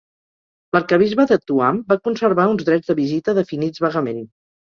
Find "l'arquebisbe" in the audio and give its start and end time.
0.77-1.25